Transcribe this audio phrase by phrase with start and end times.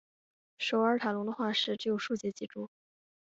[0.57, 2.67] 普尔塔龙的化石只有数节脊椎。